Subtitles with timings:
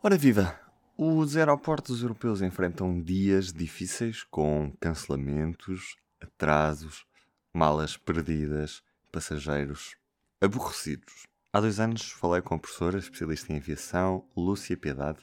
[0.00, 0.56] Ora viva!
[0.96, 7.04] Os aeroportos europeus enfrentam dias difíceis com cancelamentos, atrasos,
[7.52, 8.80] malas perdidas,
[9.10, 9.96] passageiros
[10.40, 11.26] aborrecidos.
[11.52, 15.18] Há dois anos falei com a professora especialista em aviação, Lúcia Piedade,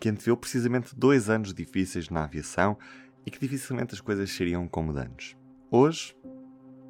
[0.00, 2.76] que anteveu precisamente dois anos difíceis na aviação
[3.24, 5.36] e que dificilmente as coisas seriam como antes.
[5.70, 6.16] Hoje,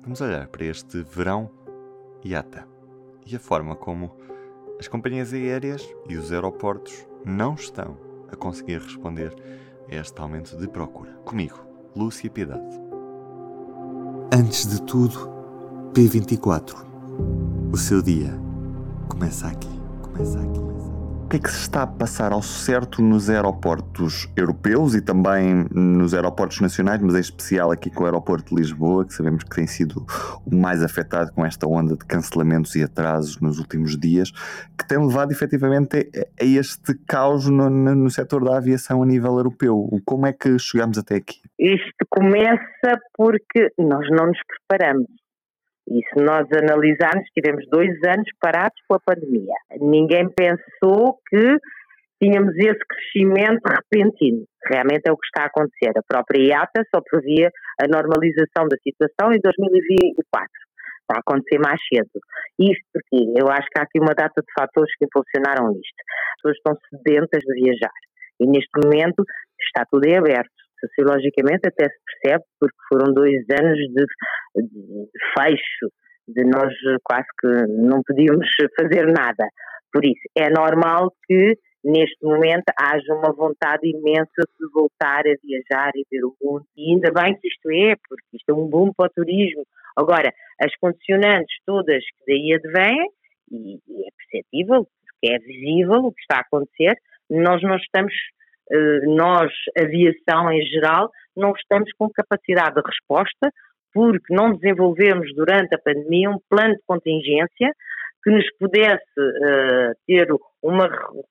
[0.00, 1.50] vamos olhar para este verão
[2.24, 2.66] IATA
[3.26, 4.16] e a forma como
[4.80, 7.96] as companhias aéreas e os aeroportos não estão
[8.32, 9.34] a conseguir responder
[9.90, 11.12] a este aumento de procura.
[11.24, 11.58] Comigo,
[11.94, 12.80] Lúcia Piedade.
[14.32, 15.28] Antes de tudo,
[15.92, 16.86] P24.
[17.72, 18.32] O seu dia
[19.08, 19.68] começa aqui.
[20.02, 20.75] Começa aqui.
[21.36, 26.14] Que é que se está a passar ao certo nos aeroportos europeus e também nos
[26.14, 29.66] aeroportos nacionais, mas em especial aqui com o aeroporto de Lisboa, que sabemos que tem
[29.66, 30.06] sido
[30.46, 34.30] o mais afetado com esta onda de cancelamentos e atrasos nos últimos dias,
[34.78, 36.08] que tem levado efetivamente
[36.40, 39.90] a, este caos no, no, no setor da aviação a nível europeu.
[40.06, 41.42] Como é que chegamos até aqui?
[41.58, 45.06] Isto começa porque nós não nos preparamos
[45.88, 49.54] e se nós analisarmos, tivemos dois anos parados com a pandemia.
[49.80, 51.58] Ninguém pensou que
[52.20, 54.44] tínhamos esse crescimento repentino.
[54.66, 55.92] Realmente é o que está a acontecer.
[55.96, 60.50] A própria IATA só previa a normalização da situação em 2024.
[61.06, 62.10] Está a acontecer mais cedo.
[62.58, 66.00] Isto porque eu acho que há aqui uma data de fatores que impulsionaram isto.
[66.02, 67.94] As pessoas estão sedentas de viajar.
[68.40, 69.22] E neste momento
[69.60, 74.04] está tudo em aberto sociologicamente até se percebe, porque foram dois anos de,
[74.62, 75.90] de fecho,
[76.28, 76.72] de nós
[77.04, 78.48] quase que não podíamos
[78.78, 79.48] fazer nada.
[79.92, 85.92] Por isso, é normal que neste momento haja uma vontade imensa de voltar a viajar
[85.94, 86.66] e ver o mundo.
[86.76, 89.64] E ainda bem que isto é, porque isto é um boom para o turismo.
[89.96, 93.08] Agora, as condicionantes todas que daí advêm,
[93.52, 96.96] e, e é perceptível, porque é visível o que está a acontecer,
[97.30, 98.12] nós não estamos
[99.06, 103.52] nós, aviação em geral, não estamos com capacidade de resposta
[103.92, 107.72] porque não desenvolvemos durante a pandemia um plano de contingência
[108.22, 110.26] que nos pudesse uh, ter
[110.62, 110.86] uma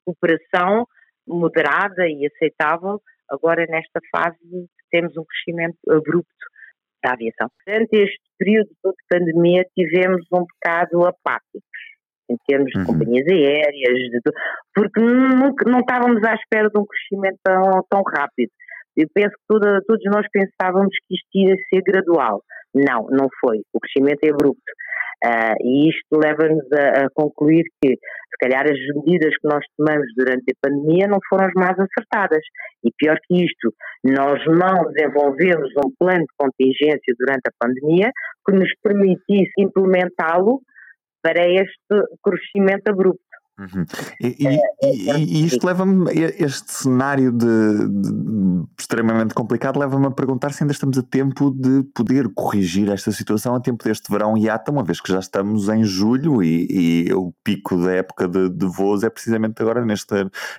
[0.07, 0.87] recuperação
[1.27, 3.01] moderada e aceitável.
[3.29, 4.37] Agora, nesta fase,
[4.89, 6.45] temos um crescimento abrupto
[7.03, 7.49] da aviação.
[7.67, 11.61] Durante este período de pandemia, tivemos um bocado apáticos
[12.29, 12.85] em termos de uhum.
[12.85, 14.19] companhias aéreas, de,
[14.73, 18.51] porque nunca, não estávamos à espera de um crescimento tão, tão rápido.
[18.97, 22.41] Eu penso que toda, todos nós pensávamos que isto ia ser gradual.
[22.73, 23.59] Não, não foi.
[23.73, 24.71] O crescimento é abrupto.
[25.23, 30.05] Uh, e isto leva-nos a, a, concluir que, se calhar, as medidas que nós tomamos
[30.15, 32.43] durante a pandemia não foram as mais acertadas.
[32.83, 38.11] E pior que isto, nós não desenvolvemos um plano de contingência durante a pandemia
[38.45, 40.61] que nos permitisse implementá-lo
[41.25, 43.19] para este crescimento abrupto.
[43.57, 43.85] Uhum.
[44.21, 50.51] E, e, e, e, isto leva-me, este cenário de, de, extremamente complicado leva-me a perguntar
[50.51, 54.71] se ainda estamos a tempo de poder corrigir esta situação a tempo deste verão IATA,
[54.71, 59.03] uma vez que já estamos em julho e, o pico da época de, de voos
[59.03, 60.13] é precisamente agora neste,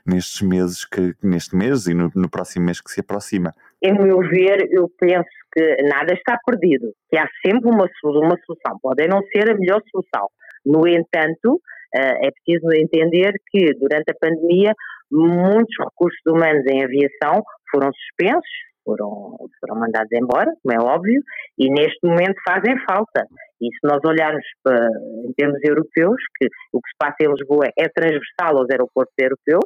[0.04, 3.52] nestes meses, que, neste mês e no, no próximo mês que se aproxima.
[3.82, 8.78] Em meu ver, eu penso que nada está perdido, que há sempre uma, uma solução,
[8.82, 10.28] pode não ser a melhor solução,
[10.66, 11.60] no entanto,
[11.94, 14.74] eh, é preciso entender que durante a pandemia
[15.10, 18.50] muitos recursos humanos em aviação foram suspensos,
[18.84, 21.22] foram, foram mandados embora, como é óbvio,
[21.58, 23.26] e neste momento fazem falta.
[23.60, 24.88] E se nós olharmos para,
[25.24, 29.64] em termos europeus, que o que se passa em Lisboa é transversal aos aeroportos europeus,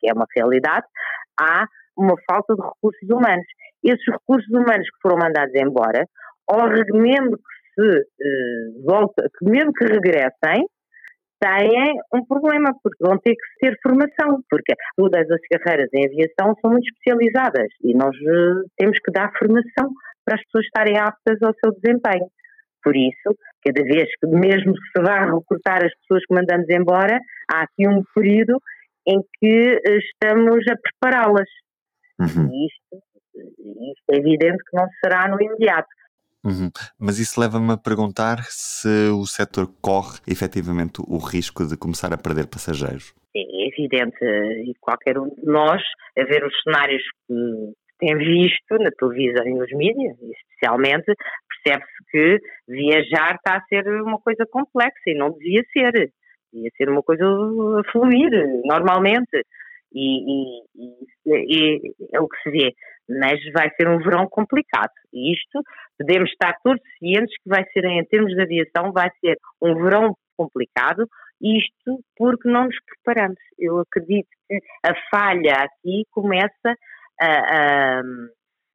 [0.00, 0.86] que é uma realidade,
[1.40, 1.66] há
[1.96, 3.46] uma falta de recursos humanos.
[3.82, 6.06] Esses recursos humanos que foram mandados embora,
[6.48, 10.64] ao mesmo que se uh, volta, que mesmo que regressem,
[11.40, 16.54] têm um problema, porque vão ter que ter formação, porque todas as carreiras em aviação
[16.60, 19.92] são muito especializadas e nós uh, temos que dar formação
[20.24, 22.26] para as pessoas estarem aptas ao seu desempenho.
[22.82, 27.18] Por isso, cada vez que mesmo se vá recrutar as pessoas que mandamos embora,
[27.50, 28.58] há aqui um período
[29.06, 31.48] em que eh, estamos a prepará-las.
[32.20, 32.50] Uhum.
[32.52, 33.04] E isto,
[33.34, 35.88] isto é evidente que não será no imediato.
[36.44, 36.70] Uhum.
[37.00, 42.18] Mas isso leva-me a perguntar se o setor corre efetivamente o risco de começar a
[42.18, 43.14] perder passageiros.
[43.34, 45.82] É evidente, e qualquer um de nós,
[46.18, 51.12] a ver os cenários que tem visto na televisão e nos mídias, especialmente,
[51.64, 52.38] percebe-se que
[52.68, 56.12] viajar está a ser uma coisa complexa e não devia ser.
[56.52, 58.30] Devia ser uma coisa a fluir
[58.64, 59.44] normalmente.
[59.96, 62.74] E, e, e, é o que se vê
[63.08, 64.92] mas vai ser um verão complicado.
[65.12, 65.60] E isto
[65.98, 70.16] podemos estar todos cientes que vai ser, em termos de aviação, vai ser um verão
[70.36, 71.06] complicado
[71.40, 73.38] isto porque não nos preparamos.
[73.58, 76.76] Eu acredito que a falha aqui começa
[77.20, 78.02] a, a,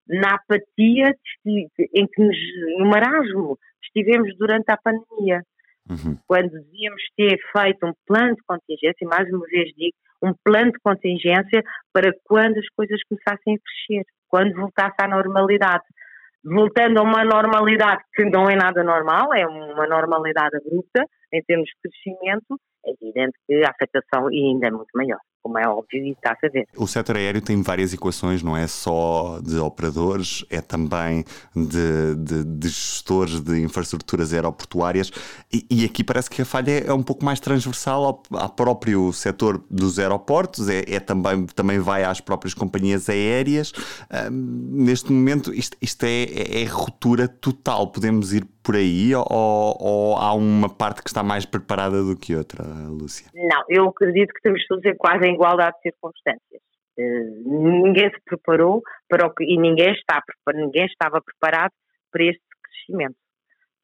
[0.08, 2.38] na apatia em que nos,
[2.78, 5.42] no marasmo estivemos durante a pandemia.
[5.90, 6.18] Uhum.
[6.28, 10.80] Quando devíamos ter feito um plano de contingência, mais uma vez digo, um plano de
[10.84, 15.84] contingência para quando as coisas começassem a crescer, quando voltasse à normalidade.
[16.44, 21.04] Voltando a uma normalidade que não é nada normal, é uma normalidade abrupta
[21.34, 25.68] em termos de crescimento, é evidente que a afetação ainda é muito maior como é
[25.68, 26.68] óbvio e está a ver.
[26.76, 31.24] O setor aéreo tem várias equações, não é só de operadores, é também
[31.56, 35.12] de, de, de gestores de infraestruturas aeroportuárias
[35.52, 39.12] e, e, aqui parece que a falha é um pouco mais transversal ao, ao próprio
[39.12, 43.72] setor dos aeroportos, é, é, também, também vai às próprias companhias aéreas.
[44.32, 49.26] Neste momento isto, isto é, é, é ruptura total, podemos ir por aí ou,
[49.80, 53.28] ou, há uma parte que está mais preparada do que outra, Lúcia?
[53.34, 56.62] Não, eu acredito que temos todos em quase em igualdade de circunstâncias.
[56.98, 60.22] Uh, ninguém se preparou para o que, e ninguém, está,
[60.54, 61.72] ninguém estava preparado
[62.12, 63.16] para este crescimento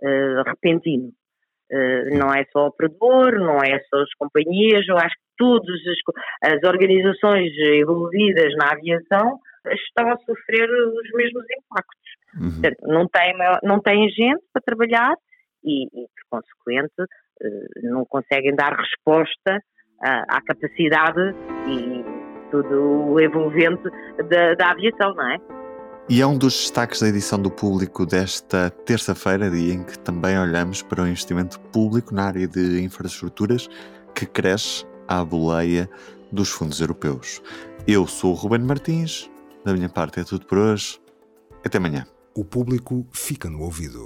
[0.02, 1.12] uh, repentino.
[1.72, 5.80] Uh, não é só o operador, não é só as companhias, eu acho que todas
[5.88, 12.16] as, as organizações envolvidas na aviação estão a sofrer os mesmos impactos.
[12.40, 12.52] Uhum.
[12.52, 13.34] Portanto, não tem,
[13.64, 15.16] não tem gente para trabalhar
[15.64, 19.60] e, e por consequente, eh, não conseguem dar resposta
[20.02, 21.36] à capacidade
[21.68, 22.04] e
[22.52, 23.84] tudo o envolvente
[24.30, 25.38] da, da aviação, não é?
[26.08, 30.38] E é um dos destaques da edição do Público desta terça-feira, dia em que também
[30.38, 33.68] olhamos para o investimento público na área de infraestruturas
[34.14, 35.90] que cresce à boleia
[36.32, 37.42] dos fundos europeus.
[37.88, 39.32] Eu sou o Ruben Martins,
[39.64, 41.00] da minha parte é tudo por hoje.
[41.66, 42.06] Até amanhã.
[42.36, 44.04] O público fica no ouvido.